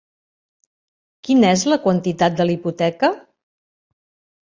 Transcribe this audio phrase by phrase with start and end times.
[1.29, 3.15] Quina és la quantitat de la hipoteca?